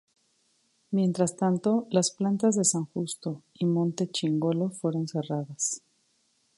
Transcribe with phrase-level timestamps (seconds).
[0.89, 5.83] Mientras tanto las plantas de San Justo y Monte Chingolo fueron cerradas.